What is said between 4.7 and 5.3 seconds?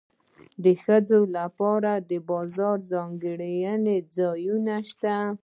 شته